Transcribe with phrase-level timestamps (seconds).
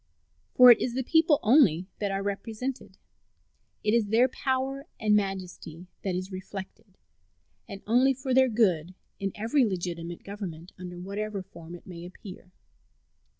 [0.55, 2.97] For it is the people only that are represented.
[3.83, 6.97] It is their power and majesty that is reflected,
[7.69, 12.51] and only for their good, in every legitimate government, under whatever form it may appear.